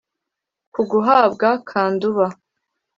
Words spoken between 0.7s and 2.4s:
ku gahabwa ka nduba